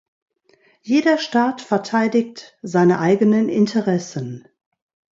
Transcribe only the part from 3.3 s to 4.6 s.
Interessen.